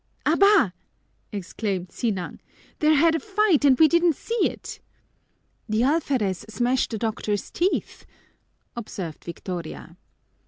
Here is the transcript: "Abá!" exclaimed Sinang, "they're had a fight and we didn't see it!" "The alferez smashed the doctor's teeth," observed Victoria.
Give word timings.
"Abá!" 0.25 0.73
exclaimed 1.31 1.91
Sinang, 1.91 2.39
"they're 2.79 2.95
had 2.95 3.13
a 3.13 3.19
fight 3.19 3.63
and 3.63 3.77
we 3.79 3.87
didn't 3.87 4.15
see 4.15 4.49
it!" 4.49 4.79
"The 5.69 5.83
alferez 5.83 6.43
smashed 6.49 6.89
the 6.89 6.97
doctor's 6.97 7.51
teeth," 7.51 8.07
observed 8.75 9.23
Victoria. 9.23 9.97